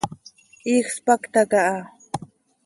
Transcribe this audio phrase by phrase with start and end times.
[0.71, 1.79] Iij spacta caha.